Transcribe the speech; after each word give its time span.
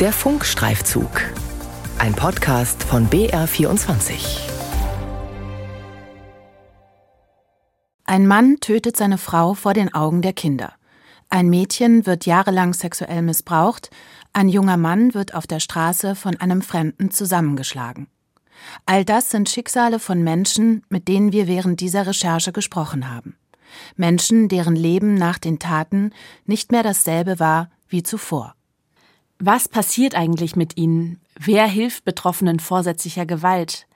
Der 0.00 0.12
Funkstreifzug. 0.12 1.10
Ein 1.98 2.14
Podcast 2.14 2.84
von 2.84 3.10
BR24. 3.10 4.38
Ein 8.04 8.28
Mann 8.28 8.58
tötet 8.60 8.96
seine 8.96 9.18
Frau 9.18 9.54
vor 9.54 9.74
den 9.74 9.92
Augen 9.92 10.22
der 10.22 10.34
Kinder. 10.34 10.74
Ein 11.30 11.50
Mädchen 11.50 12.06
wird 12.06 12.26
jahrelang 12.26 12.74
sexuell 12.74 13.22
missbraucht. 13.22 13.90
Ein 14.32 14.48
junger 14.48 14.76
Mann 14.76 15.14
wird 15.14 15.34
auf 15.34 15.48
der 15.48 15.58
Straße 15.58 16.14
von 16.14 16.36
einem 16.36 16.62
Fremden 16.62 17.10
zusammengeschlagen. 17.10 18.06
All 18.86 19.04
das 19.04 19.30
sind 19.30 19.48
Schicksale 19.48 19.98
von 19.98 20.22
Menschen, 20.22 20.84
mit 20.90 21.08
denen 21.08 21.32
wir 21.32 21.48
während 21.48 21.80
dieser 21.80 22.06
Recherche 22.06 22.52
gesprochen 22.52 23.10
haben. 23.10 23.36
Menschen, 23.96 24.48
deren 24.48 24.76
Leben 24.76 25.14
nach 25.14 25.38
den 25.38 25.58
Taten 25.58 26.12
nicht 26.46 26.70
mehr 26.70 26.84
dasselbe 26.84 27.40
war 27.40 27.68
wie 27.88 28.04
zuvor. 28.04 28.54
Was 29.40 29.68
passiert 29.68 30.16
eigentlich 30.16 30.56
mit 30.56 30.76
ihnen? 30.76 31.20
Wer 31.38 31.66
hilft 31.68 32.04
Betroffenen 32.04 32.58
vorsätzlicher 32.58 33.24
Gewalt? 33.24 33.86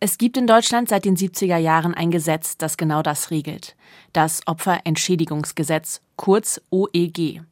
Es 0.00 0.18
gibt 0.18 0.36
in 0.36 0.48
Deutschland 0.48 0.88
seit 0.88 1.04
den 1.04 1.16
70er 1.16 1.56
Jahren 1.56 1.94
ein 1.94 2.10
Gesetz, 2.10 2.56
das 2.56 2.76
genau 2.76 3.02
das 3.02 3.30
regelt. 3.30 3.76
Das 4.12 4.40
Opferentschädigungsgesetz, 4.46 6.00
kurz 6.16 6.60
OEG. 6.70 7.42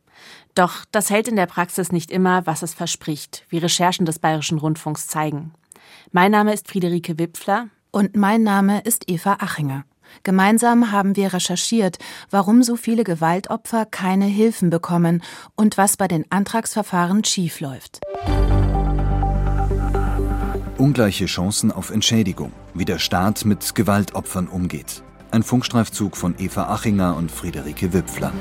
Doch 0.56 0.84
das 0.90 1.10
hält 1.10 1.28
in 1.28 1.36
der 1.36 1.46
Praxis 1.46 1.92
nicht 1.92 2.10
immer, 2.10 2.46
was 2.46 2.62
es 2.62 2.74
verspricht, 2.74 3.44
wie 3.48 3.58
Recherchen 3.58 4.06
des 4.06 4.18
Bayerischen 4.18 4.58
Rundfunks 4.58 5.06
zeigen. 5.06 5.52
Mein 6.10 6.32
Name 6.32 6.52
ist 6.52 6.68
Friederike 6.68 7.16
Wipfler. 7.16 7.68
Und 7.92 8.16
mein 8.16 8.42
Name 8.42 8.80
ist 8.80 9.08
Eva 9.08 9.38
Achinger. 9.40 9.84
Gemeinsam 10.22 10.92
haben 10.92 11.16
wir 11.16 11.32
recherchiert, 11.32 11.98
warum 12.30 12.62
so 12.62 12.76
viele 12.76 13.04
Gewaltopfer 13.04 13.86
keine 13.86 14.26
Hilfen 14.26 14.70
bekommen 14.70 15.22
und 15.54 15.78
was 15.78 15.96
bei 15.96 16.08
den 16.08 16.24
Antragsverfahren 16.30 17.24
schiefläuft. 17.24 18.00
Ungleiche 20.78 21.26
Chancen 21.26 21.72
auf 21.72 21.90
Entschädigung, 21.90 22.52
wie 22.74 22.84
der 22.84 22.98
Staat 22.98 23.44
mit 23.44 23.74
Gewaltopfern 23.74 24.46
umgeht. 24.46 25.02
Ein 25.30 25.42
Funkstreifzug 25.42 26.16
von 26.16 26.34
Eva 26.38 26.68
Achinger 26.68 27.16
und 27.16 27.30
Friederike 27.30 27.92
Wipfler. 27.92 28.32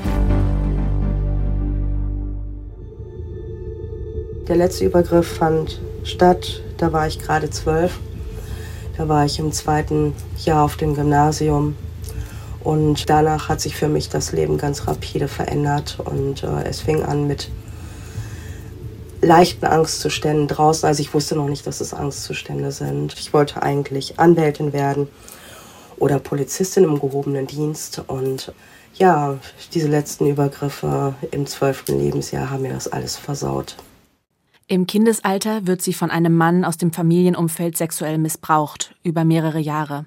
Der 4.48 4.56
letzte 4.56 4.84
Übergriff 4.84 5.38
fand 5.38 5.80
statt, 6.04 6.62
da 6.76 6.92
war 6.92 7.06
ich 7.08 7.18
gerade 7.18 7.50
zwölf. 7.50 7.98
Da 8.96 9.08
war 9.08 9.24
ich 9.24 9.38
im 9.38 9.52
zweiten 9.52 10.14
Jahr 10.44 10.64
auf 10.64 10.76
dem 10.76 10.94
Gymnasium. 10.94 11.76
Und 12.64 13.08
danach 13.08 13.48
hat 13.48 13.60
sich 13.60 13.76
für 13.76 13.88
mich 13.88 14.08
das 14.08 14.32
Leben 14.32 14.58
ganz 14.58 14.86
rapide 14.86 15.28
verändert. 15.28 15.98
Und 16.04 16.42
äh, 16.42 16.64
es 16.64 16.80
fing 16.80 17.02
an 17.02 17.26
mit 17.26 17.50
leichten 19.20 19.66
Angstzuständen 19.66 20.48
draußen. 20.48 20.86
Also 20.86 21.00
ich 21.00 21.12
wusste 21.14 21.36
noch 21.36 21.48
nicht, 21.48 21.66
dass 21.66 21.80
es 21.80 21.94
Angstzustände 21.94 22.72
sind. 22.72 23.14
Ich 23.18 23.32
wollte 23.32 23.62
eigentlich 23.62 24.18
Anwältin 24.18 24.72
werden 24.72 25.08
oder 25.98 26.18
Polizistin 26.18 26.84
im 26.84 26.98
gehobenen 27.00 27.46
Dienst. 27.46 28.02
Und 28.06 28.52
ja, 28.94 29.38
diese 29.74 29.88
letzten 29.88 30.26
Übergriffe 30.26 31.14
im 31.30 31.46
zwölften 31.46 31.98
Lebensjahr 31.98 32.50
haben 32.50 32.62
mir 32.62 32.72
das 32.72 32.88
alles 32.88 33.16
versaut. 33.16 33.76
Im 34.68 34.88
Kindesalter 34.88 35.68
wird 35.68 35.80
sie 35.80 35.92
von 35.92 36.10
einem 36.10 36.34
Mann 36.34 36.64
aus 36.64 36.76
dem 36.76 36.92
Familienumfeld 36.92 37.76
sexuell 37.76 38.18
missbraucht, 38.18 38.96
über 39.04 39.24
mehrere 39.24 39.60
Jahre. 39.60 40.06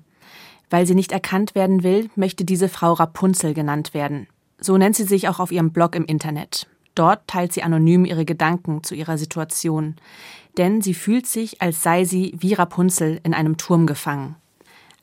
Weil 0.70 0.86
sie 0.86 0.96
nicht 0.96 1.14
erkannt 1.14 1.56
werden 1.56 1.82
will, 1.82 2.10
möchte 2.18 2.44
diese 2.44 2.68
Frau 2.68 2.92
Rapunzel 2.92 3.54
genannt 3.54 3.94
werden. 3.94 4.28
So 4.60 4.78
nennt 4.78 4.98
sie 4.98 5.06
sich 5.06 5.30
auch 5.30 5.40
auf 5.40 5.54
ihrem 5.54 5.72
Blog 5.72 5.96
im 5.96 6.04
Internet. 6.04 6.68
Dort 6.94 7.26
teilt 7.26 7.54
sie 7.54 7.64
anonym 7.64 8.04
ihre 8.04 8.26
Gedanken 8.26 8.84
zu 8.84 8.96
ihrer 8.96 9.18
Situation. 9.18 9.96
Denn 10.58 10.82
sie 10.82 10.94
fühlt 10.94 11.26
sich, 11.26 11.62
als 11.62 11.82
sei 11.82 12.04
sie 12.04 12.36
wie 12.38 12.54
Rapunzel 12.54 13.22
in 13.24 13.34
einem 13.34 13.56
Turm 13.56 13.88
gefangen. 13.88 14.36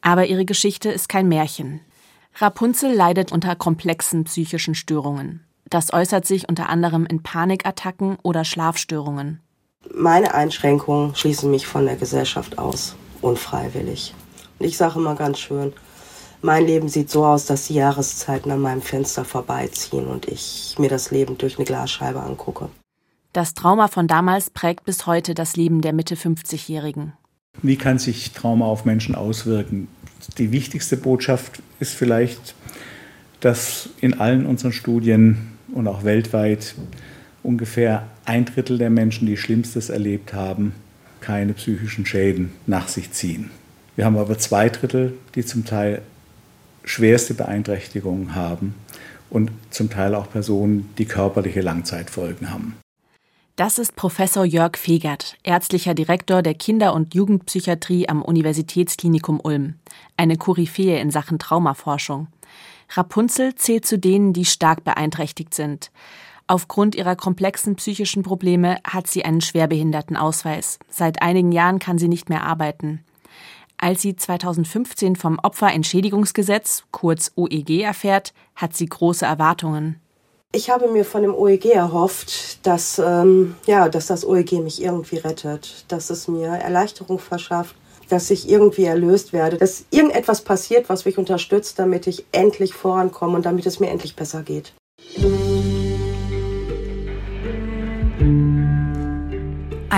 Aber 0.03 0.27
ihre 0.27 0.45
Geschichte 0.45 0.91
ist 0.91 1.09
kein 1.09 1.29
Märchen. 1.29 1.81
Rapunzel 2.35 2.93
leidet 2.93 3.33
unter 3.33 3.57
komplexen 3.57 4.25
psychischen 4.25 4.75
Störungen. 4.75 5.47
Das 5.71 5.95
äußert 5.95 6.27
sich 6.27 6.47
unter 6.47 6.69
anderem 6.69 7.07
in 7.07 7.23
Panikattacken 7.23 8.19
oder 8.23 8.45
Schlafstörungen. 8.45 9.41
Meine 9.95 10.35
Einschränkungen 10.35 11.15
schließen 11.15 11.51
mich 11.51 11.67
von 11.67 11.87
der 11.87 11.97
Gesellschaft 11.97 12.59
aus, 12.59 12.97
unfreiwillig. 13.23 14.15
Und 14.59 14.67
ich 14.67 14.77
sage 14.77 14.99
immer 14.99 15.15
ganz 15.15 15.39
schön, 15.39 15.73
mein 16.43 16.67
Leben 16.67 16.89
sieht 16.89 17.11
so 17.11 17.25
aus, 17.25 17.47
dass 17.47 17.67
die 17.67 17.75
Jahreszeiten 17.75 18.51
an 18.51 18.61
meinem 18.61 18.83
Fenster 18.83 19.25
vorbeiziehen 19.25 20.07
und 20.07 20.29
ich 20.29 20.75
mir 20.79 20.89
das 20.89 21.11
Leben 21.11 21.39
durch 21.39 21.57
eine 21.57 21.65
Glasscheibe 21.65 22.21
angucke. 22.21 22.69
Das 23.33 23.55
Trauma 23.55 23.89
von 23.89 24.07
damals 24.07 24.51
prägt 24.51 24.85
bis 24.85 25.07
heute 25.07 25.35
das 25.35 25.57
Leben 25.57 25.81
der 25.81 25.93
Mitte 25.93 26.15
50-Jährigen. 26.15 27.13
Wie 27.63 27.77
kann 27.77 27.99
sich 27.99 28.33
Trauma 28.33 28.67
auf 28.67 28.85
Menschen 28.85 29.15
auswirken? 29.15 29.89
Die 30.39 30.53
wichtigste 30.53 30.97
Botschaft 30.97 31.63
ist 31.81 31.95
vielleicht, 31.95 32.55
dass 33.41 33.91
in 34.01 34.21
allen 34.21 34.47
unseren 34.47 34.73
Studien 34.73 35.59
und 35.73 35.89
auch 35.89 36.05
weltweit 36.05 36.75
ungefähr 37.47 38.07
ein 38.25 38.45
Drittel 38.45 38.79
der 38.79 38.91
Menschen, 38.91 39.27
die 39.27 39.37
Schlimmstes 39.37 39.89
erlebt 39.89 40.35
haben, 40.35 40.73
keine 41.21 41.55
psychischen 41.55 42.05
Schäden 42.05 42.53
nach 42.67 42.89
sich 42.89 43.13
ziehen. 43.13 43.51
Wir 43.95 44.05
haben 44.05 44.19
aber 44.19 44.39
zwei 44.39 44.69
Drittel, 44.69 45.15
die 45.35 45.45
zum 45.45 45.65
Teil 45.65 46.03
schwerste 46.85 47.35
Beeinträchtigungen 47.35 48.35
haben 48.35 48.75
und 49.31 49.51
zum 49.71 49.91
Teil 49.91 50.15
auch 50.15 50.31
Personen, 50.31 50.91
die 50.99 51.07
körperliche 51.07 51.61
Langzeitfolgen 51.61 52.51
haben. 52.51 52.77
Das 53.57 53.79
ist 53.79 53.97
Professor 53.97 54.45
Jörg 54.45 54.77
Fegert, 54.77 55.39
ärztlicher 55.43 55.95
Direktor 55.95 56.43
der 56.43 56.53
Kinder- 56.53 56.93
und 56.93 57.15
Jugendpsychiatrie 57.15 58.07
am 58.07 58.21
Universitätsklinikum 58.21 59.41
Ulm, 59.43 59.77
eine 60.19 60.37
Koryphäe 60.37 61.01
in 61.01 61.11
Sachen 61.11 61.39
Traumaforschung. 61.39 62.29
Rapunzel 62.91 63.55
zählt 63.55 63.87
zu 63.87 63.99
denen, 63.99 64.35
die 64.35 64.45
stark 64.45 64.85
beeinträchtigt 64.85 65.55
sind. 65.55 65.91
Aufgrund 66.49 66.95
ihrer 66.95 67.17
komplexen 67.17 67.75
psychischen 67.75 68.23
Probleme 68.23 68.79
hat 68.85 69.09
sie 69.09 69.25
einen 69.25 69.41
Schwerbehindertenausweis. 69.41 70.79
Seit 70.89 71.21
einigen 71.21 71.51
Jahren 71.51 71.81
kann 71.81 71.99
sie 71.99 72.07
nicht 72.07 72.29
mehr 72.29 72.45
arbeiten. 72.45 73.05
Als 73.79 74.03
sie 74.03 74.15
2015 74.15 75.17
vom 75.17 75.39
Opferentschädigungsgesetz, 75.43 76.85
kurz 76.93 77.33
OEG, 77.35 77.83
erfährt, 77.83 78.33
hat 78.55 78.77
sie 78.77 78.87
große 78.87 79.27
Erwartungen. 79.27 80.01
Ich 80.53 80.71
habe 80.71 80.89
mir 80.89 81.05
von 81.05 81.23
dem 81.23 81.35
OEG 81.35 81.67
erhofft, 81.67 82.65
dass, 82.65 82.99
ähm, 82.99 83.57
ja, 83.67 83.89
dass 83.89 84.07
das 84.07 84.25
OEG 84.25 84.53
mich 84.63 84.81
irgendwie 84.81 85.19
rettet, 85.19 85.85
dass 85.89 86.11
es 86.11 86.29
mir 86.29 86.47
Erleichterung 86.47 87.19
verschafft, 87.19 87.75
dass 88.09 88.31
ich 88.31 88.49
irgendwie 88.49 88.85
erlöst 88.85 89.33
werde, 89.33 89.59
dass 89.59 89.85
irgendetwas 89.91 90.43
passiert, 90.43 90.89
was 90.89 91.05
mich 91.05 91.19
unterstützt, 91.19 91.79
damit 91.81 92.07
ich 92.07 92.25
endlich 92.31 92.73
vorankomme 92.73 93.35
und 93.37 93.45
damit 93.45 93.67
es 93.67 93.81
mir 93.81 93.91
endlich 93.91 94.15
besser 94.15 94.43
geht. 94.43 94.73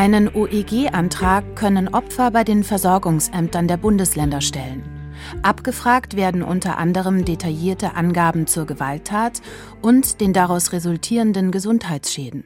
Einen 0.08 0.34
OEG-Antrag 0.34 1.54
können 1.54 1.88
Opfer 1.88 2.30
bei 2.30 2.42
den 2.42 2.64
Versorgungsämtern 2.64 3.68
der 3.68 3.76
Bundesländer 3.76 4.40
stellen. 4.40 4.82
Abgefragt 5.42 6.16
werden 6.16 6.42
unter 6.42 6.78
anderem 6.78 7.26
detaillierte 7.26 7.92
Angaben 7.94 8.46
zur 8.46 8.64
Gewalttat 8.64 9.42
und 9.82 10.22
den 10.22 10.32
daraus 10.32 10.72
resultierenden 10.72 11.50
Gesundheitsschäden. 11.50 12.44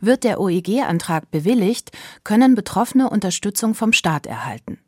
Wird 0.00 0.24
der 0.24 0.40
OEG-Antrag 0.40 1.30
bewilligt, 1.30 1.90
können 2.24 2.54
Betroffene 2.54 3.10
Unterstützung 3.10 3.74
vom 3.74 3.92
Staat 3.92 4.24
erhalten. 4.24 4.78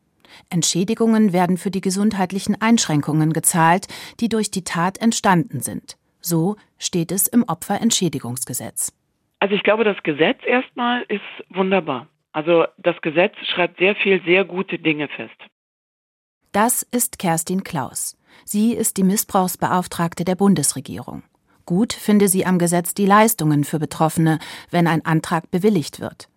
Entschädigungen 0.48 1.34
werden 1.34 1.58
für 1.58 1.70
die 1.70 1.82
gesundheitlichen 1.82 2.58
Einschränkungen 2.58 3.34
gezahlt, 3.34 3.86
die 4.20 4.30
durch 4.30 4.50
die 4.50 4.64
Tat 4.64 4.96
entstanden 4.96 5.60
sind. 5.60 5.98
So 6.22 6.56
steht 6.78 7.12
es 7.12 7.28
im 7.28 7.44
Opferentschädigungsgesetz. 7.46 8.94
Also 9.40 9.54
ich 9.54 9.62
glaube, 9.62 9.84
das 9.84 10.02
Gesetz 10.02 10.38
erstmal 10.44 11.02
ist 11.08 11.22
wunderbar. 11.48 12.08
Also 12.32 12.66
das 12.76 13.00
Gesetz 13.00 13.34
schreibt 13.46 13.78
sehr 13.78 13.94
viel 13.96 14.22
sehr 14.24 14.44
gute 14.44 14.78
Dinge 14.78 15.08
fest. 15.08 15.36
Das 16.52 16.82
ist 16.82 17.18
Kerstin 17.18 17.62
Klaus. 17.62 18.16
Sie 18.44 18.72
ist 18.72 18.96
die 18.96 19.04
Missbrauchsbeauftragte 19.04 20.24
der 20.24 20.34
Bundesregierung. 20.34 21.22
Gut 21.66 21.92
finde 21.92 22.28
sie 22.28 22.46
am 22.46 22.58
Gesetz 22.58 22.94
die 22.94 23.06
Leistungen 23.06 23.64
für 23.64 23.78
Betroffene, 23.78 24.38
wenn 24.70 24.86
ein 24.86 25.04
Antrag 25.04 25.50
bewilligt 25.50 26.00
wird. 26.00 26.28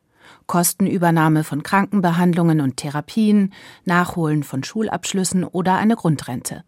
Kostenübernahme 0.48 1.44
von 1.44 1.64
Krankenbehandlungen 1.64 2.60
und 2.60 2.78
Therapien, 2.78 3.54
Nachholen 3.86 4.44
von 4.44 4.64
Schulabschlüssen 4.64 5.46
oder 5.46 5.78
eine 5.78 5.96
Grundrente. 5.96 6.66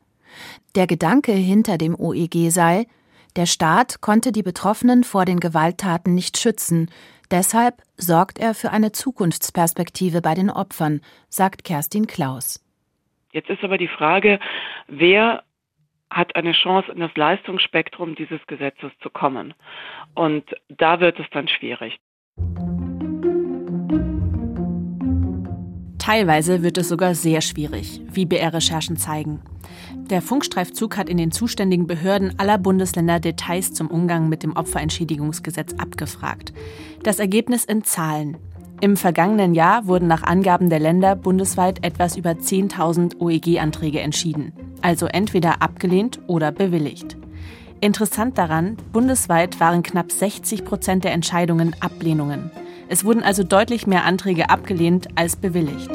Der 0.76 0.88
Gedanke 0.88 1.34
hinter 1.34 1.78
dem 1.78 1.94
OEG 2.00 2.50
sei, 2.50 2.88
der 3.36 3.46
Staat 3.46 4.02
konnte 4.02 4.32
die 4.32 4.44
Betroffenen 4.44 5.04
vor 5.04 5.26
den 5.26 5.40
Gewalttaten 5.40 6.14
nicht 6.14 6.38
schützen, 6.38 6.92
deshalb 7.32 7.82
sorgt 7.98 8.40
er 8.40 8.54
für 8.54 8.72
eine 8.72 8.92
Zukunftsperspektive 8.92 10.22
bei 10.22 10.36
den 10.36 10.50
Opfern, 10.50 11.02
sagt 11.30 11.64
Kerstin 11.64 12.08
Klaus. 12.08 12.64
Jetzt 13.32 13.50
ist 13.50 13.64
aber 13.64 13.78
die 13.78 13.88
Frage, 13.88 14.40
wer 14.88 15.44
hat 16.12 16.36
eine 16.36 16.52
Chance, 16.52 16.92
in 16.92 17.00
das 17.00 17.16
Leistungsspektrum 17.16 18.16
dieses 18.16 18.46
Gesetzes 18.46 18.92
zu 19.02 19.10
kommen. 19.10 19.56
Und 20.14 20.44
da 20.70 21.00
wird 21.00 21.20
es 21.20 21.26
dann 21.32 21.48
schwierig. 21.48 22.00
Teilweise 26.04 26.64
wird 26.64 26.78
es 26.78 26.90
sogar 26.90 27.16
sehr 27.16 27.40
schwierig, 27.40 28.02
wie 28.12 28.26
BR-Recherchen 28.26 28.98
zeigen. 28.98 29.40
Der 30.10 30.22
Funkstreifzug 30.22 30.98
hat 30.98 31.08
in 31.08 31.16
den 31.16 31.32
zuständigen 31.32 31.88
Behörden 31.88 32.38
aller 32.38 32.58
Bundesländer 32.58 33.22
Details 33.22 33.72
zum 33.72 33.88
Umgang 33.88 34.28
mit 34.28 34.44
dem 34.44 34.54
Opferentschädigungsgesetz 34.58 35.76
abgefragt. 35.76 36.52
Das 37.04 37.20
Ergebnis 37.20 37.64
in 37.64 37.86
Zahlen. 37.86 38.36
Im 38.82 38.98
vergangenen 38.98 39.54
Jahr 39.54 39.88
wurden 39.88 40.10
nach 40.10 40.24
Angaben 40.24 40.70
der 40.70 40.80
Länder 40.80 41.16
bundesweit 41.16 41.86
etwas 41.86 42.18
über 42.18 42.32
10.000 42.32 43.22
OEG-Anträge 43.22 44.02
entschieden, 44.02 44.52
also 44.82 45.06
entweder 45.06 45.62
abgelehnt 45.62 46.20
oder 46.28 46.52
bewilligt. 46.52 47.16
Interessant 47.80 48.38
daran, 48.38 48.76
bundesweit 48.92 49.62
waren 49.62 49.84
knapp 49.84 50.12
60 50.12 50.66
Prozent 50.66 51.06
der 51.06 51.14
Entscheidungen 51.14 51.74
Ablehnungen. 51.80 52.52
Es 52.94 53.04
wurden 53.04 53.24
also 53.24 53.44
deutlich 53.44 53.88
mehr 53.88 54.06
Anträge 54.06 54.52
abgelehnt 54.52 55.08
als 55.16 55.36
bewilligt. 55.36 55.90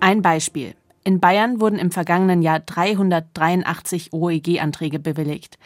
Ein 0.00 0.22
Beispiel. 0.22 0.74
In 1.04 1.20
Bayern 1.20 1.60
wurden 1.60 1.78
im 1.78 1.92
vergangenen 1.92 2.42
Jahr 2.42 2.58
383 2.58 4.12
OEG-Anträge 4.12 4.98
bewilligt. 4.98 5.56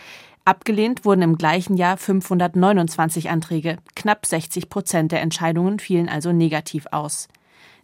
Abgelehnt 0.44 1.06
wurden 1.06 1.22
im 1.22 1.38
gleichen 1.38 1.78
Jahr 1.78 1.96
529 1.96 3.31
Anträge. 3.31 3.78
Knapp 3.94 4.26
60 4.26 4.69
Prozent 4.69 5.10
der 5.10 5.22
Entscheidungen 5.22 5.78
fielen 5.78 6.10
also 6.10 6.34
negativ 6.34 6.88
aus. 6.90 7.28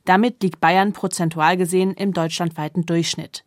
Damit 0.05 0.43
liegt 0.43 0.61
Bayern 0.61 0.93
prozentual 0.93 1.57
gesehen 1.57 1.95
im 1.95 2.13
deutschlandweiten 2.13 2.85
Durchschnitt. 2.85 3.44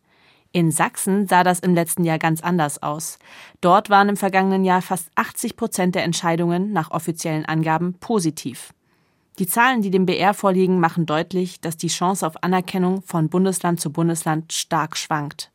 In 0.52 0.70
Sachsen 0.70 1.26
sah 1.26 1.44
das 1.44 1.60
im 1.60 1.74
letzten 1.74 2.04
Jahr 2.04 2.18
ganz 2.18 2.42
anders 2.42 2.82
aus. 2.82 3.18
Dort 3.60 3.90
waren 3.90 4.08
im 4.08 4.16
vergangenen 4.16 4.64
Jahr 4.64 4.80
fast 4.80 5.10
80 5.14 5.56
Prozent 5.56 5.94
der 5.94 6.04
Entscheidungen 6.04 6.72
nach 6.72 6.90
offiziellen 6.90 7.44
Angaben 7.44 7.94
positiv. 7.94 8.72
Die 9.38 9.46
Zahlen, 9.46 9.82
die 9.82 9.90
dem 9.90 10.06
BR 10.06 10.34
vorliegen, 10.34 10.80
machen 10.80 11.06
deutlich, 11.06 11.60
dass 11.60 11.76
die 11.76 11.88
Chance 11.88 12.26
auf 12.26 12.42
Anerkennung 12.42 13.02
von 13.02 13.28
Bundesland 13.28 13.80
zu 13.80 13.92
Bundesland 13.92 14.52
stark 14.52 14.96
schwankt. 14.96 15.52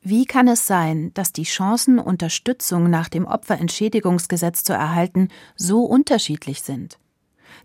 Wie 0.00 0.24
kann 0.24 0.48
es 0.48 0.66
sein, 0.66 1.12
dass 1.14 1.32
die 1.32 1.42
Chancen, 1.42 1.98
Unterstützung 1.98 2.88
nach 2.88 3.08
dem 3.08 3.26
Opferentschädigungsgesetz 3.26 4.62
zu 4.62 4.72
erhalten, 4.72 5.28
so 5.56 5.82
unterschiedlich 5.82 6.62
sind? 6.62 6.98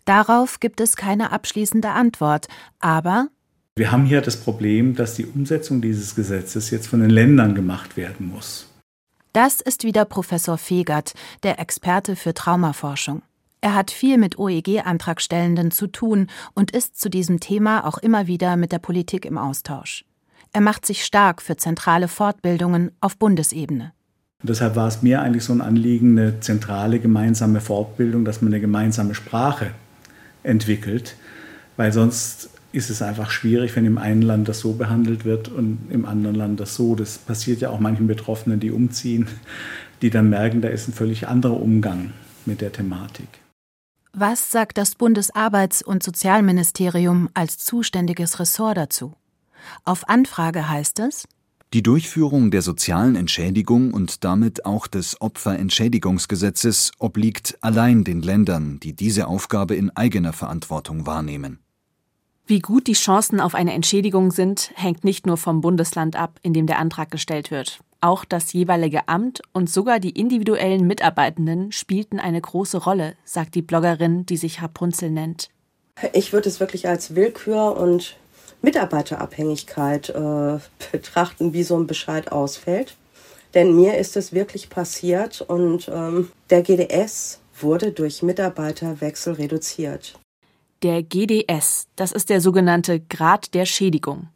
Darauf 0.04 0.60
gibt 0.60 0.82
es 0.82 0.98
keine 0.98 1.32
abschließende 1.32 1.92
Antwort, 1.92 2.48
aber 2.80 3.30
wir 3.76 3.92
haben 3.92 4.06
hier 4.06 4.22
das 4.22 4.38
Problem, 4.38 4.96
dass 4.96 5.16
die 5.16 5.26
Umsetzung 5.26 5.82
dieses 5.82 6.14
Gesetzes 6.14 6.70
jetzt 6.70 6.88
von 6.88 7.00
den 7.00 7.10
Ländern 7.10 7.56
gemacht 7.56 7.98
werden 7.98 8.28
muss. 8.28 8.68
Das 9.34 9.62
ist 9.62 9.84
wieder 9.84 10.06
Professor 10.06 10.60
Fegert, 10.60 11.14
der 11.42 11.60
Experte 11.60 12.16
für 12.16 12.36
Traumaforschung. 12.36 13.24
Er 13.62 13.74
hat 13.74 13.90
viel 13.90 14.18
mit 14.20 14.38
OEG-Antragstellenden 14.38 15.72
zu 15.72 15.88
tun 15.88 16.28
und 16.54 16.70
ist 16.70 17.00
zu 17.00 17.10
diesem 17.10 17.40
Thema 17.40 17.88
auch 17.88 17.98
immer 17.98 18.28
wieder 18.28 18.58
mit 18.58 18.72
der 18.72 18.80
Politik 18.80 19.26
im 19.26 19.40
Austausch. 19.40 20.06
Er 20.52 20.62
macht 20.62 20.86
sich 20.86 21.04
stark 21.04 21.42
für 21.42 21.58
zentrale 21.58 22.08
Fortbildungen 22.08 22.92
auf 23.02 23.18
Bundesebene. 23.18 23.94
Und 24.42 24.50
deshalb 24.50 24.76
war 24.76 24.88
es 24.88 25.02
mir 25.02 25.22
eigentlich 25.22 25.46
so 25.46 25.54
ein 25.54 25.62
Anliegen, 25.62 26.20
eine 26.20 26.42
zentrale 26.42 27.00
gemeinsame 27.00 27.60
Fortbildung, 27.60 28.24
dass 28.24 28.42
man 28.44 28.54
eine 28.54 28.62
gemeinsame 28.62 29.16
Sprache 29.16 29.72
entwickelt, 30.44 31.16
weil 31.76 31.92
sonst 31.92 32.50
ist 32.74 32.90
es 32.90 33.02
einfach 33.02 33.30
schwierig, 33.30 33.76
wenn 33.76 33.86
im 33.86 33.98
einen 33.98 34.24
Land 34.24 34.50
das 34.50 34.60
so 34.60 34.74
behandelt 34.74 35.26
wird 35.26 35.48
und 35.48 35.88
im 35.90 36.06
anderen 36.06 36.36
Land 36.36 36.60
das 36.60 36.76
so. 36.76 36.96
Das 36.96 37.20
passiert 37.20 37.62
ja 37.62 37.70
auch 37.70 37.80
manchen 37.80 38.08
Betroffenen, 38.08 38.60
die 38.60 38.72
umziehen, 38.72 39.28
die 40.02 40.10
dann 40.10 40.30
merken, 40.30 40.62
da 40.62 40.68
ist 40.68 40.90
ein 40.90 40.94
völlig 40.94 41.28
anderer 41.28 41.62
Umgang 41.62 42.12
mit 42.46 42.62
der 42.62 42.72
Thematik. 42.72 43.28
Was 44.12 44.52
sagt 44.52 44.78
das 44.78 44.96
Bundesarbeits- 44.96 45.84
und 45.84 46.04
Sozialministerium 46.04 47.30
als 47.34 47.58
zuständiges 47.60 48.40
Ressort 48.40 48.78
dazu? 48.78 49.14
Auf 49.86 50.10
Anfrage 50.10 50.68
heißt 50.68 51.00
es, 51.00 51.26
die 51.74 51.82
Durchführung 51.82 52.52
der 52.52 52.62
sozialen 52.62 53.16
Entschädigung 53.16 53.94
und 53.94 54.24
damit 54.24 54.64
auch 54.64 54.86
des 54.86 55.20
Opferentschädigungsgesetzes 55.22 56.92
obliegt 57.00 57.58
allein 57.62 58.04
den 58.04 58.22
Ländern, 58.22 58.80
die 58.80 58.94
diese 58.94 59.26
Aufgabe 59.26 59.76
in 59.76 59.90
eigener 59.90 60.34
Verantwortung 60.34 61.08
wahrnehmen. 61.08 61.58
Wie 62.46 62.60
gut 62.60 62.88
die 62.88 62.94
Chancen 62.94 63.40
auf 63.40 63.56
eine 63.56 63.72
Entschädigung 63.72 64.32
sind, 64.32 64.72
hängt 64.76 65.06
nicht 65.06 65.26
nur 65.26 65.38
vom 65.38 65.62
Bundesland 65.62 66.18
ab, 66.18 66.40
in 66.42 66.54
dem 66.54 66.68
der 66.68 66.78
Antrag 66.78 67.10
gestellt 67.10 67.52
wird. 67.52 67.80
Auch 68.02 68.26
das 68.26 68.52
jeweilige 68.52 69.08
Amt 69.08 69.42
und 69.54 69.70
sogar 69.70 70.02
die 70.02 70.10
individuellen 70.10 70.86
Mitarbeitenden 70.86 71.72
spielten 71.72 72.20
eine 72.20 72.42
große 72.42 72.80
Rolle, 72.80 73.16
sagt 73.24 73.56
die 73.56 73.62
Bloggerin, 73.62 74.26
die 74.26 74.36
sich 74.36 74.62
Rapunzel 74.62 75.10
nennt. 75.10 75.52
Ich 76.12 76.34
würde 76.34 76.50
es 76.50 76.60
wirklich 76.60 76.86
als 76.90 77.16
Willkür 77.16 77.78
und 77.78 78.18
Mitarbeiterabhängigkeit 78.62 80.10
äh, 80.10 80.60
betrachten, 80.92 81.54
wie 81.54 81.64
so 81.64 81.78
ein 81.78 81.88
Bescheid 81.88 82.30
ausfällt. 82.34 82.98
Denn 83.54 83.74
mir 83.74 83.98
ist 83.98 84.18
es 84.18 84.34
wirklich 84.34 84.70
passiert 84.70 85.40
und 85.40 85.90
ähm, 85.94 86.30
der 86.50 86.62
GDS 86.62 87.40
wurde 87.62 87.92
durch 87.92 88.22
Mitarbeiterwechsel 88.22 89.36
reduziert. 89.36 90.20
Der 90.84 91.02
GDS, 91.02 91.88
das 91.96 92.12
ist 92.12 92.30
der 92.30 92.42
sogenannte 92.42 93.00
Grad 93.00 93.54
der 93.54 93.66
Schädigung. 93.66 94.28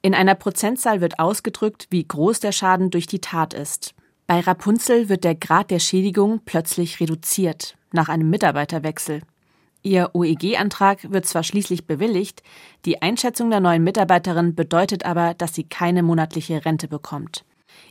In 0.00 0.14
einer 0.14 0.36
Prozentzahl 0.36 1.00
wird 1.00 1.18
ausgedrückt, 1.18 1.88
wie 1.90 2.06
groß 2.06 2.38
der 2.38 2.52
Schaden 2.52 2.90
durch 2.90 3.08
die 3.08 3.20
Tat 3.20 3.52
ist. 3.52 3.96
Bei 4.28 4.38
Rapunzel 4.38 5.08
wird 5.08 5.24
der 5.24 5.34
Grad 5.34 5.72
der 5.72 5.80
Schädigung 5.80 6.40
plötzlich 6.44 7.00
reduziert, 7.00 7.76
nach 7.90 8.08
einem 8.08 8.30
Mitarbeiterwechsel. 8.30 9.22
Ihr 9.82 10.10
OEG-Antrag 10.12 11.10
wird 11.10 11.26
zwar 11.26 11.42
schließlich 11.42 11.88
bewilligt, 11.88 12.44
die 12.84 13.02
Einschätzung 13.02 13.50
der 13.50 13.58
neuen 13.58 13.82
Mitarbeiterin 13.82 14.54
bedeutet 14.54 15.04
aber, 15.04 15.34
dass 15.34 15.52
sie 15.52 15.64
keine 15.64 16.04
monatliche 16.04 16.64
Rente 16.64 16.86
bekommt. 16.86 17.44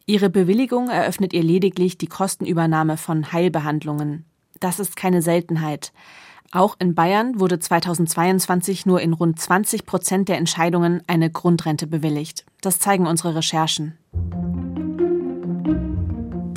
Ihre 0.05 0.29
Bewilligung 0.29 0.89
eröffnet 0.89 1.33
ihr 1.33 1.43
lediglich 1.43 1.97
die 1.97 2.07
Kostenübernahme 2.07 2.95
von 2.95 3.33
Heilbehandlungen. 3.33 4.23
Das 4.61 4.79
ist 4.79 4.95
keine 4.95 5.21
Seltenheit. 5.21 5.91
Auch 6.51 6.75
in 6.79 6.95
Bayern 6.95 7.39
wurde 7.39 7.59
2022 7.59 8.85
nur 8.85 9.01
in 9.01 9.13
rund 9.13 9.39
20 9.39 9.85
Prozent 9.85 10.29
der 10.29 10.37
Entscheidungen 10.37 11.03
eine 11.07 11.29
Grundrente 11.29 11.87
bewilligt. 11.87 12.45
Das 12.61 12.79
zeigen 12.79 13.05
unsere 13.05 13.35
Recherchen. 13.35 13.97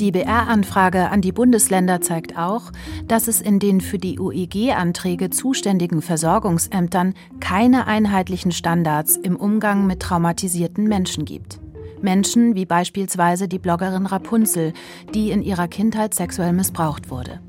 Die 0.01 0.13
BR-Anfrage 0.13 1.11
an 1.11 1.21
die 1.21 1.33
Bundesländer 1.33 2.01
zeigt 2.01 2.39
auch, 2.39 2.73
dass 3.07 3.29
es 3.29 3.43
in 3.43 3.59
den 3.59 3.82
für 3.82 3.99
die 3.99 4.19
UEG-Anträge 4.19 5.29
zuständigen 5.29 6.01
Versorgungsämtern 6.01 7.13
keine 7.41 7.87
einheitlichen 7.87 8.51
Standards 8.51 9.17
im 9.17 9.37
Umgang 9.37 9.87
mit 9.87 10.01
traumatisierten 10.01 10.85
Menschen 10.85 11.27
gibt. 11.27 11.61
Menschen 12.01 12.55
wie 12.55 12.65
beispielsweise 12.65 13.47
die 13.47 13.59
Bloggerin 13.59 14.06
Rapunzel, 14.06 14.73
die 15.13 15.32
in 15.32 15.43
ihrer 15.43 15.69
Kindheit 15.69 16.15
sexuell 16.15 16.55
missbraucht 16.55 17.11
wurde. 17.11 17.41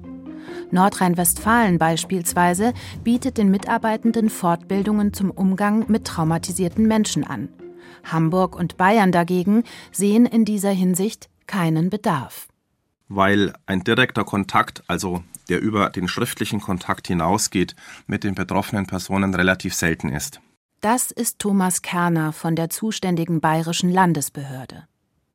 Nordrhein-Westfalen 0.71 1.77
beispielsweise 1.77 2.73
bietet 3.03 3.37
den 3.37 3.51
Mitarbeitenden 3.51 4.29
Fortbildungen 4.29 5.13
zum 5.13 5.31
Umgang 5.31 5.85
mit 5.87 6.05
traumatisierten 6.05 6.87
Menschen 6.87 7.23
an. 7.23 7.49
Hamburg 8.03 8.55
und 8.55 8.77
Bayern 8.77 9.11
dagegen 9.11 9.63
sehen 9.91 10.25
in 10.25 10.45
dieser 10.45 10.71
Hinsicht 10.71 11.29
keinen 11.47 11.89
Bedarf. 11.89 12.47
Weil 13.07 13.53
ein 13.65 13.83
direkter 13.83 14.23
Kontakt, 14.23 14.83
also 14.87 15.23
der 15.49 15.61
über 15.61 15.89
den 15.89 16.07
schriftlichen 16.07 16.61
Kontakt 16.61 17.07
hinausgeht, 17.07 17.75
mit 18.07 18.23
den 18.23 18.35
betroffenen 18.35 18.87
Personen 18.87 19.35
relativ 19.35 19.73
selten 19.75 20.09
ist. 20.09 20.39
Das 20.79 21.11
ist 21.11 21.39
Thomas 21.39 21.81
Kerner 21.81 22.31
von 22.31 22.55
der 22.55 22.69
zuständigen 22.69 23.41
bayerischen 23.41 23.91
Landesbehörde. 23.91 24.87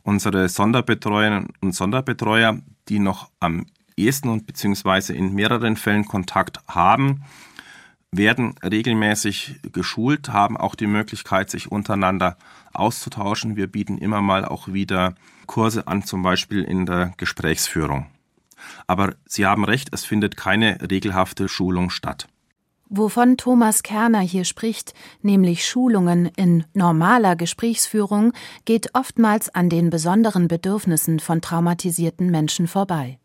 Unsere 0.02 0.48
Sonderbetreuerinnen 0.48 1.48
und 1.60 1.72
Sonderbetreuer, 1.72 2.60
die 2.88 2.98
noch 2.98 3.30
am 3.40 3.66
ehesten 3.96 4.28
und 4.28 4.46
beziehungsweise 4.46 5.14
in 5.14 5.34
mehreren 5.34 5.76
Fällen 5.76 6.06
Kontakt 6.06 6.60
haben, 6.68 7.22
werden 8.12 8.54
regelmäßig 8.62 9.60
geschult, 9.72 10.30
haben 10.30 10.56
auch 10.56 10.74
die 10.74 10.86
Möglichkeit, 10.86 11.50
sich 11.50 11.70
untereinander 11.70 12.36
auszutauschen. 12.72 13.56
Wir 13.56 13.66
bieten 13.66 13.98
immer 13.98 14.22
mal 14.22 14.44
auch 14.44 14.68
wieder 14.68 15.14
Kurse 15.46 15.86
an, 15.86 16.02
zum 16.02 16.22
Beispiel 16.22 16.62
in 16.62 16.86
der 16.86 17.12
Gesprächsführung. 17.16 18.06
Aber 18.86 19.14
Sie 19.26 19.46
haben 19.46 19.64
recht, 19.64 19.90
es 19.92 20.04
findet 20.04 20.36
keine 20.36 20.78
regelhafte 20.90 21.48
Schulung 21.48 21.90
statt. 21.90 22.28
Wovon 22.88 23.36
Thomas 23.36 23.82
Kerner 23.82 24.20
hier 24.20 24.44
spricht, 24.44 24.94
nämlich 25.20 25.66
Schulungen 25.66 26.26
in 26.36 26.64
normaler 26.72 27.34
Gesprächsführung, 27.34 28.32
geht 28.64 28.94
oftmals 28.94 29.52
an 29.52 29.68
den 29.68 29.90
besonderen 29.90 30.46
Bedürfnissen 30.46 31.18
von 31.18 31.40
traumatisierten 31.40 32.30
Menschen 32.30 32.68
vorbei. 32.68 33.18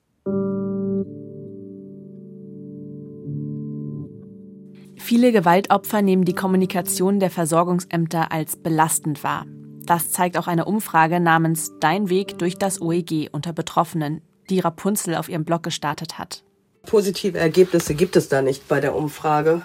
Viele 5.12 5.34
Gewaltopfer 5.34 6.02
nehmen 6.02 6.24
die 6.24 6.34
Kommunikation 6.34 7.20
der 7.20 7.30
Versorgungsämter 7.30 8.32
als 8.32 8.56
belastend 8.56 9.26
wahr. 9.26 9.46
Das 9.84 10.10
zeigt 10.10 10.38
auch 10.38 10.48
eine 10.48 10.64
Umfrage 10.64 11.20
namens 11.20 11.74
Dein 11.82 12.08
Weg 12.08 12.38
durch 12.38 12.58
das 12.58 12.82
OEG 12.82 13.28
unter 13.34 13.52
Betroffenen, 13.52 14.22
die 14.50 14.62
Rapunzel 14.62 15.16
auf 15.16 15.28
ihrem 15.28 15.44
Blog 15.44 15.64
gestartet 15.64 16.18
hat. 16.18 16.46
positive 16.84 17.38
Ergebnisse 17.38 17.94
gibt 17.94 18.16
es 18.16 18.30
da 18.30 18.42
nicht 18.42 18.70
bei 18.70 18.80
der 18.80 18.96
Umfrage. 18.96 19.64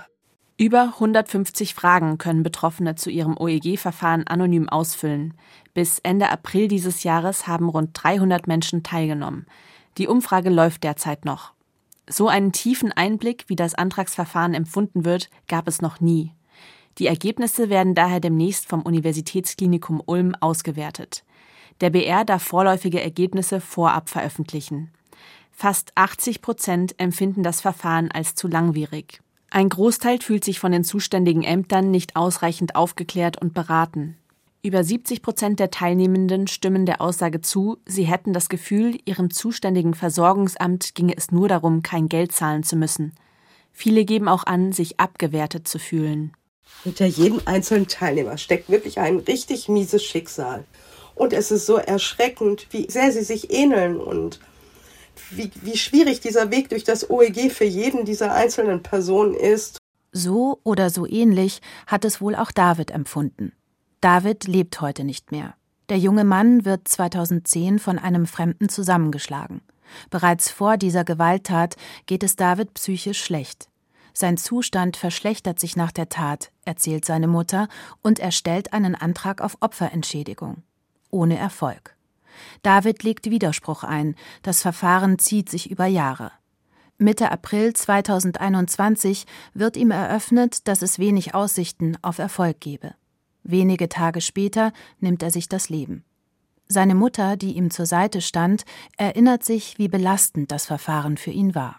Über 0.58 0.94
150 0.94 1.76
Fragen 1.76 2.18
können 2.18 2.42
Betroffene 2.42 2.96
zu 2.96 3.08
ihrem 3.08 3.36
OEG-Verfahren 3.38 4.26
anonym 4.26 4.68
ausfüllen. 4.68 5.34
Bis 5.74 6.00
Ende 6.00 6.28
April 6.28 6.66
dieses 6.66 7.04
Jahres 7.04 7.46
haben 7.46 7.68
rund 7.68 7.90
300 7.92 8.48
Menschen 8.48 8.82
teilgenommen. 8.82 9.46
Die 9.96 10.08
Umfrage 10.08 10.50
läuft 10.50 10.82
derzeit 10.82 11.24
noch. 11.24 11.52
So 12.08 12.28
einen 12.28 12.52
tiefen 12.52 12.92
Einblick, 12.92 13.44
wie 13.48 13.56
das 13.56 13.75
Antragsverfahren 13.75 14.54
empfunden 14.54 15.04
wird, 15.04 15.28
gab 15.48 15.66
es 15.66 15.82
noch 15.82 16.00
nie. 16.00 16.32
Die 16.98 17.06
Ergebnisse 17.06 17.68
werden 17.68 17.94
daher 17.94 18.20
demnächst 18.20 18.66
vom 18.66 18.82
Universitätsklinikum 18.82 20.02
Ulm 20.06 20.34
ausgewertet. 20.40 21.25
Der 21.80 21.90
BR 21.90 22.25
darf 22.25 22.42
vorläufige 22.42 23.02
Ergebnisse 23.02 23.60
vorab 23.60 24.08
veröffentlichen. 24.08 24.90
Fast 25.50 25.92
80 25.94 26.42
Prozent 26.42 26.94
empfinden 26.98 27.42
das 27.42 27.60
Verfahren 27.60 28.10
als 28.10 28.34
zu 28.34 28.48
langwierig. 28.48 29.20
Ein 29.50 29.68
Großteil 29.68 30.20
fühlt 30.20 30.44
sich 30.44 30.58
von 30.58 30.72
den 30.72 30.84
zuständigen 30.84 31.42
Ämtern 31.42 31.90
nicht 31.90 32.16
ausreichend 32.16 32.76
aufgeklärt 32.76 33.40
und 33.40 33.54
beraten. 33.54 34.16
Über 34.66 34.82
70 34.82 35.23
Prozent 35.23 35.61
der 35.61 35.70
Teilnehmenden 35.70 36.49
stimmen 36.49 36.87
der 36.87 37.00
Aussage 37.00 37.40
zu, 37.40 37.78
sie 37.87 38.02
hätten 38.02 38.32
das 38.32 38.49
Gefühl, 38.49 38.99
ihrem 39.04 39.30
zuständigen 39.30 39.94
Versorgungsamt 39.94 40.96
ginge 40.96 41.16
es 41.16 41.30
nur 41.30 41.46
darum, 41.46 41.82
kein 41.85 42.08
Geld 42.08 42.32
zahlen 42.32 42.64
zu 42.64 42.75
müssen. 42.75 43.14
Viele 43.70 44.04
geben 44.04 44.26
auch 44.26 44.42
an, 44.42 44.73
sich 44.73 44.99
abgewertet 44.99 45.68
zu 45.68 45.78
fühlen. 45.78 46.32
Hinter 46.82 47.06
jedem 47.06 47.42
einzelnen 47.44 47.87
Teilnehmer 47.87 48.38
steckt 48.38 48.68
wirklich 48.68 48.99
ein 48.99 49.18
richtig 49.18 49.68
mieses 49.68 50.02
Schicksal. 50.02 50.64
Und 51.14 51.32
es 51.32 51.52
ist 51.52 51.66
so 51.66 51.76
erschreckend, 51.76 52.66
wie 52.70 52.90
sehr 52.90 53.12
sie 53.12 53.23
sich 53.23 53.52
ähneln 53.52 54.00
und 54.00 54.40
wie, 55.30 55.52
wie 55.62 55.76
schwierig 55.76 56.18
dieser 56.18 56.50
Weg 56.50 56.70
durch 56.70 56.82
das 56.82 57.08
OEG 57.08 57.52
für 57.52 57.64
jeden 57.64 58.04
dieser 58.04 58.32
einzelnen 58.35 58.82
Personen 58.82 59.35
ist. 59.35 59.78
So 60.11 60.58
oder 60.64 60.90
so 60.90 61.06
ähnlich 61.06 61.61
hat 61.87 62.04
es 62.04 62.20
wohl 62.20 62.35
auch 62.35 62.50
David 62.50 62.90
empfunden. 62.90 63.52
David 64.06 64.46
lebt 64.46 64.80
heute 64.80 65.02
nicht 65.02 65.32
mehr. 65.32 65.54
Der 65.88 65.98
junge 65.98 66.22
Mann 66.22 66.64
wird 66.64 66.86
2010 66.86 67.80
von 67.80 67.98
einem 67.98 68.28
Fremden 68.28 68.68
zusammengeschlagen. 68.68 69.62
Bereits 70.10 70.48
vor 70.48 70.76
dieser 70.76 71.02
Gewalttat 71.02 71.75
geht 72.06 72.22
es 72.22 72.36
David 72.36 72.72
psychisch 72.75 73.20
schlecht. 73.20 73.68
Sein 74.12 74.36
Zustand 74.36 74.96
verschlechtert 74.96 75.58
sich 75.58 75.75
nach 75.75 75.90
der 75.90 76.08
Tat, 76.08 76.52
erzählt 76.64 77.04
seine 77.04 77.26
Mutter, 77.26 77.66
und 78.00 78.20
er 78.20 78.30
stellt 78.30 78.72
einen 78.72 78.94
Antrag 78.94 79.40
auf 79.40 79.56
Opferentschädigung. 79.58 80.62
Ohne 81.10 81.36
Erfolg. 81.36 81.96
David 82.62 83.02
legt 83.02 83.28
Widerspruch 83.28 83.82
ein, 83.82 84.14
das 84.42 84.62
Verfahren 84.62 85.18
zieht 85.18 85.48
sich 85.48 85.68
über 85.68 85.86
Jahre. 85.86 86.30
Mitte 86.96 87.32
April 87.32 87.72
2021 87.72 89.26
wird 89.52 89.76
ihm 89.76 89.90
eröffnet, 89.90 90.68
dass 90.68 90.82
es 90.82 91.00
wenig 91.00 91.34
Aussichten 91.34 91.98
auf 92.02 92.20
Erfolg 92.20 92.60
gebe. 92.60 92.94
Wenige 93.48 93.88
Tage 93.88 94.20
später 94.20 94.72
nimmt 94.98 95.22
er 95.22 95.30
sich 95.30 95.48
das 95.48 95.68
Leben. 95.68 96.04
Seine 96.66 96.96
Mutter, 96.96 97.36
die 97.36 97.52
ihm 97.52 97.70
zur 97.70 97.86
Seite 97.86 98.20
stand, 98.20 98.64
erinnert 98.96 99.44
sich, 99.44 99.78
wie 99.78 99.86
belastend 99.86 100.50
das 100.50 100.66
Verfahren 100.66 101.16
für 101.16 101.30
ihn 101.30 101.54
war. 101.54 101.76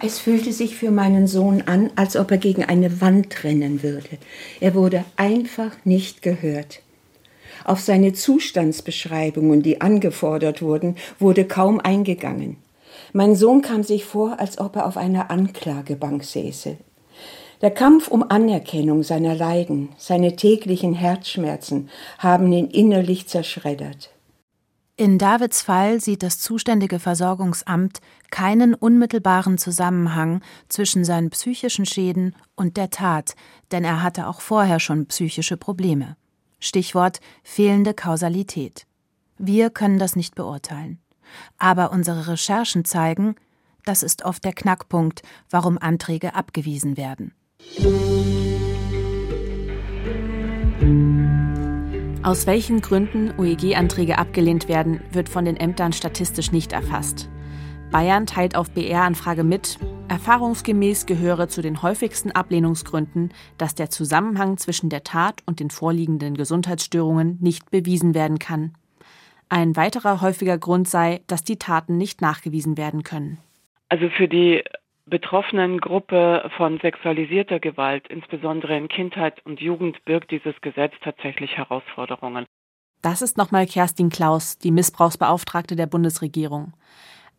Es 0.00 0.18
fühlte 0.18 0.52
sich 0.52 0.74
für 0.74 0.90
meinen 0.90 1.26
Sohn 1.26 1.62
an, 1.66 1.90
als 1.96 2.16
ob 2.16 2.30
er 2.30 2.38
gegen 2.38 2.64
eine 2.64 3.02
Wand 3.02 3.44
rennen 3.44 3.82
würde. 3.82 4.18
Er 4.60 4.74
wurde 4.74 5.04
einfach 5.16 5.72
nicht 5.84 6.22
gehört. 6.22 6.80
Auf 7.64 7.80
seine 7.80 8.14
Zustandsbeschreibungen, 8.14 9.62
die 9.62 9.82
angefordert 9.82 10.62
wurden, 10.62 10.96
wurde 11.18 11.44
kaum 11.44 11.78
eingegangen. 11.78 12.56
Mein 13.12 13.34
Sohn 13.34 13.60
kam 13.60 13.82
sich 13.82 14.06
vor, 14.06 14.40
als 14.40 14.58
ob 14.58 14.76
er 14.76 14.86
auf 14.86 14.96
einer 14.96 15.30
Anklagebank 15.30 16.24
säße. 16.24 16.78
Der 17.62 17.70
Kampf 17.70 18.08
um 18.08 18.22
Anerkennung 18.28 19.02
seiner 19.02 19.34
Leiden, 19.34 19.88
seine 19.96 20.36
täglichen 20.36 20.92
Herzschmerzen 20.92 21.88
haben 22.18 22.52
ihn 22.52 22.66
innerlich 22.66 23.28
zerschreddert. 23.28 24.10
In 24.98 25.18
Davids 25.18 25.62
Fall 25.62 26.00
sieht 26.00 26.22
das 26.22 26.38
zuständige 26.38 26.98
Versorgungsamt 26.98 28.00
keinen 28.30 28.74
unmittelbaren 28.74 29.58
Zusammenhang 29.58 30.42
zwischen 30.68 31.04
seinen 31.04 31.30
psychischen 31.30 31.86
Schäden 31.86 32.34
und 32.56 32.76
der 32.76 32.90
Tat, 32.90 33.34
denn 33.72 33.84
er 33.84 34.02
hatte 34.02 34.26
auch 34.26 34.40
vorher 34.40 34.80
schon 34.80 35.06
psychische 35.06 35.56
Probleme. 35.56 36.16
Stichwort 36.60 37.20
fehlende 37.42 37.94
Kausalität. 37.94 38.86
Wir 39.38 39.70
können 39.70 39.98
das 39.98 40.16
nicht 40.16 40.34
beurteilen. 40.34 40.98
Aber 41.58 41.92
unsere 41.92 42.28
Recherchen 42.28 42.84
zeigen, 42.84 43.34
das 43.84 44.02
ist 44.02 44.24
oft 44.24 44.44
der 44.44 44.54
Knackpunkt, 44.54 45.22
warum 45.50 45.76
Anträge 45.78 46.34
abgewiesen 46.34 46.96
werden. 46.96 47.32
Aus 52.26 52.48
welchen 52.48 52.80
Gründen 52.80 53.32
OEG-Anträge 53.38 54.18
abgelehnt 54.18 54.66
werden, 54.66 55.00
wird 55.12 55.28
von 55.28 55.44
den 55.44 55.56
Ämtern 55.56 55.92
statistisch 55.92 56.50
nicht 56.50 56.72
erfasst. 56.72 57.30
Bayern 57.92 58.26
teilt 58.26 58.56
auf 58.56 58.72
BR-Anfrage 58.72 59.44
mit, 59.44 59.78
erfahrungsgemäß 60.08 61.06
gehöre 61.06 61.46
zu 61.46 61.62
den 61.62 61.82
häufigsten 61.82 62.32
Ablehnungsgründen, 62.32 63.32
dass 63.58 63.76
der 63.76 63.90
Zusammenhang 63.90 64.56
zwischen 64.56 64.90
der 64.90 65.04
Tat 65.04 65.44
und 65.46 65.60
den 65.60 65.70
vorliegenden 65.70 66.34
Gesundheitsstörungen 66.34 67.38
nicht 67.40 67.70
bewiesen 67.70 68.12
werden 68.12 68.40
kann. 68.40 68.74
Ein 69.48 69.76
weiterer 69.76 70.20
häufiger 70.20 70.58
Grund 70.58 70.88
sei, 70.88 71.20
dass 71.28 71.44
die 71.44 71.60
Taten 71.60 71.96
nicht 71.96 72.22
nachgewiesen 72.22 72.76
werden 72.76 73.04
können. 73.04 73.38
Also 73.88 74.08
für 74.08 74.26
die 74.26 74.64
betroffenen 75.06 75.80
Gruppe 75.80 76.50
von 76.56 76.78
sexualisierter 76.80 77.60
Gewalt, 77.60 78.08
insbesondere 78.08 78.76
in 78.76 78.88
Kindheit 78.88 79.44
und 79.44 79.60
Jugend, 79.60 80.04
birgt 80.04 80.30
dieses 80.30 80.60
Gesetz 80.60 80.92
tatsächlich 81.02 81.56
Herausforderungen. 81.56 82.44
Das 83.02 83.22
ist 83.22 83.36
nochmal 83.36 83.66
Kerstin 83.66 84.10
Klaus, 84.10 84.58
die 84.58 84.72
Missbrauchsbeauftragte 84.72 85.76
der 85.76 85.86
Bundesregierung. 85.86 86.72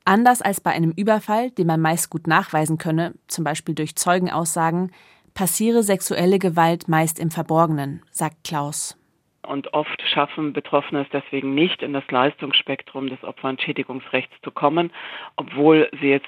Anders 0.05 0.41
als 0.41 0.61
bei 0.61 0.71
einem 0.71 0.91
Überfall, 0.91 1.51
den 1.51 1.67
man 1.67 1.81
meist 1.81 2.09
gut 2.09 2.27
nachweisen 2.27 2.77
könne, 2.77 3.15
zum 3.27 3.43
Beispiel 3.43 3.75
durch 3.75 3.95
Zeugenaussagen, 3.95 4.91
passiere 5.33 5.83
sexuelle 5.83 6.39
Gewalt 6.39 6.87
meist 6.87 7.19
im 7.19 7.31
Verborgenen, 7.31 8.01
sagt 8.11 8.45
Klaus. 8.45 8.97
Und 9.45 9.73
oft 9.73 10.01
schaffen 10.01 10.53
Betroffene 10.53 11.01
es 11.01 11.07
deswegen 11.11 11.53
nicht, 11.53 11.81
in 11.81 11.93
das 11.93 12.09
Leistungsspektrum 12.09 13.07
des 13.09 13.23
Opferentschädigungsrechts 13.23 14.35
zu 14.43 14.51
kommen, 14.51 14.91
obwohl 15.35 15.89
sie 15.99 16.07
jetzt 16.07 16.27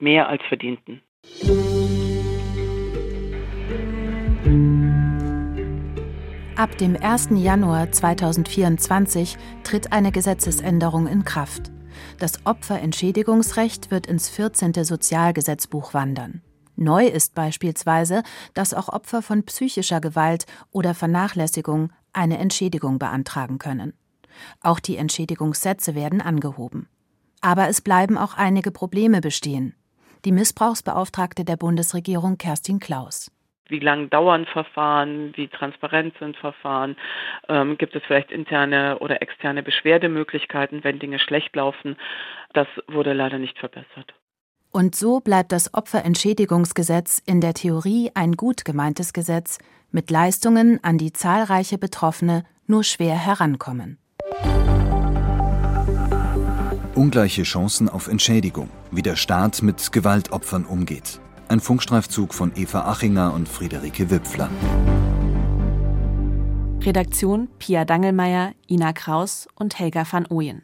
mehr 0.00 0.28
als 0.28 0.42
verdienten. 0.48 1.02
Ab 6.56 6.76
dem 6.76 6.94
1. 6.94 7.30
Januar 7.36 7.90
2024 7.90 9.38
tritt 9.64 9.92
eine 9.92 10.12
Gesetzesänderung 10.12 11.06
in 11.06 11.24
Kraft. 11.24 11.70
Das 12.18 12.44
Opferentschädigungsrecht 12.44 13.90
wird 13.90 14.06
ins 14.06 14.28
14. 14.28 14.84
Sozialgesetzbuch 14.84 15.94
wandern. 15.94 16.42
Neu 16.76 17.06
ist 17.06 17.34
beispielsweise, 17.34 18.22
dass 18.54 18.74
auch 18.74 18.88
Opfer 18.88 19.22
von 19.22 19.44
psychischer 19.44 20.00
Gewalt 20.00 20.46
oder 20.70 20.94
Vernachlässigung 20.94 21.92
eine 22.12 22.38
Entschädigung 22.38 22.98
beantragen 22.98 23.58
können. 23.58 23.94
Auch 24.60 24.80
die 24.80 24.96
Entschädigungssätze 24.96 25.94
werden 25.94 26.20
angehoben. 26.20 26.88
Aber 27.40 27.68
es 27.68 27.80
bleiben 27.80 28.18
auch 28.18 28.34
einige 28.34 28.70
Probleme 28.70 29.20
bestehen. 29.20 29.74
Die 30.24 30.32
Missbrauchsbeauftragte 30.32 31.44
der 31.44 31.56
Bundesregierung 31.56 32.36
Kerstin 32.38 32.78
Klaus 32.78 33.30
wie 33.70 33.78
lang 33.78 34.10
dauern 34.10 34.46
Verfahren, 34.46 35.32
wie 35.36 35.48
transparent 35.48 36.14
sind 36.18 36.36
Verfahren, 36.36 36.96
ähm, 37.48 37.78
gibt 37.78 37.94
es 37.94 38.02
vielleicht 38.06 38.30
interne 38.30 38.98
oder 38.98 39.22
externe 39.22 39.62
Beschwerdemöglichkeiten, 39.62 40.84
wenn 40.84 40.98
Dinge 40.98 41.18
schlecht 41.18 41.54
laufen. 41.56 41.96
Das 42.52 42.66
wurde 42.88 43.12
leider 43.12 43.38
nicht 43.38 43.58
verbessert. 43.58 44.14
Und 44.72 44.94
so 44.94 45.20
bleibt 45.20 45.52
das 45.52 45.74
Opferentschädigungsgesetz 45.74 47.20
in 47.24 47.40
der 47.40 47.54
Theorie 47.54 48.10
ein 48.14 48.32
gut 48.32 48.64
gemeintes 48.64 49.12
Gesetz, 49.12 49.58
mit 49.90 50.10
Leistungen, 50.10 50.78
an 50.84 50.98
die 50.98 51.12
zahlreiche 51.12 51.78
Betroffene 51.78 52.44
nur 52.66 52.84
schwer 52.84 53.16
herankommen. 53.16 53.99
Ungleiche 57.00 57.44
Chancen 57.44 57.88
auf 57.88 58.08
Entschädigung, 58.08 58.68
wie 58.90 59.00
der 59.00 59.16
Staat 59.16 59.62
mit 59.62 59.90
Gewaltopfern 59.90 60.66
umgeht. 60.66 61.18
Ein 61.48 61.60
Funkstreifzug 61.60 62.34
von 62.34 62.52
Eva 62.54 62.90
Achinger 62.92 63.32
und 63.32 63.48
Friederike 63.48 64.10
Wipfler. 64.10 64.50
Redaktion 66.82 67.48
Pia 67.58 67.86
Dangelmeier, 67.86 68.52
Ina 68.68 68.92
Kraus 68.92 69.48
und 69.54 69.78
Helga 69.78 70.04
van 70.10 70.26
Ooyen. 70.28 70.58